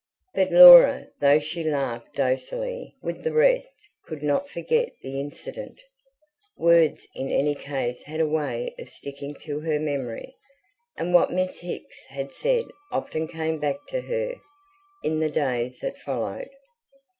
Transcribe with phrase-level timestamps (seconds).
[0.33, 5.79] But Laura, though she laughed docilely with the rest, could not forget the incident
[6.57, 10.35] words in any case had a way of sticking to her memory
[10.97, 14.33] and what Miss Hicks had said often came back to her,
[15.03, 16.49] in the days that followed.